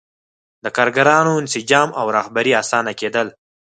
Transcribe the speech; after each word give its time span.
د 0.63 0.65
کارګرانو 0.77 1.31
انسجام 1.41 1.89
او 1.99 2.05
رهبري 2.17 2.53
اسانه 2.61 2.91
کېدل. 2.99 3.27